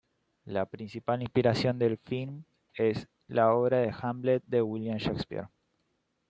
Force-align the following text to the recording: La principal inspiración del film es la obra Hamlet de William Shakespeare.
La 0.45 0.65
principal 0.65 1.21
inspiración 1.21 1.77
del 1.77 1.95
film 1.99 2.43
es 2.73 3.07
la 3.27 3.53
obra 3.53 3.95
Hamlet 4.01 4.43
de 4.47 4.59
William 4.63 4.97
Shakespeare. 4.97 5.47